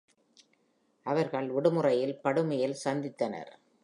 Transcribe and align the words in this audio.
அவர்கள் 1.05 1.49
விடுமுறையில் 1.49 2.15
படுமியில் 2.23 2.77
சந்தித்தனர். 2.85 3.51